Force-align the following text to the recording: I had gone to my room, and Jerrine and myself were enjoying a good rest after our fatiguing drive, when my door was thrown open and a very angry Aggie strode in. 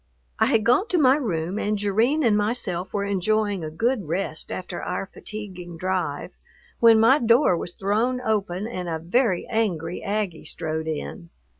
I 0.39 0.47
had 0.47 0.63
gone 0.63 0.87
to 0.87 0.97
my 0.97 1.15
room, 1.15 1.59
and 1.59 1.77
Jerrine 1.77 2.23
and 2.23 2.35
myself 2.35 2.91
were 2.91 3.03
enjoying 3.03 3.63
a 3.63 3.69
good 3.69 4.07
rest 4.07 4.51
after 4.51 4.81
our 4.81 5.05
fatiguing 5.05 5.77
drive, 5.77 6.35
when 6.79 6.99
my 6.99 7.19
door 7.19 7.55
was 7.55 7.73
thrown 7.73 8.19
open 8.21 8.65
and 8.65 8.89
a 8.89 8.97
very 8.97 9.45
angry 9.45 10.01
Aggie 10.01 10.45
strode 10.45 10.87
in. 10.87 11.29